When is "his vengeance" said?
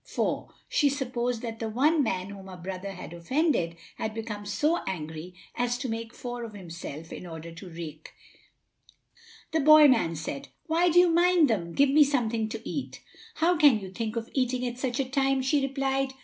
8.15-9.47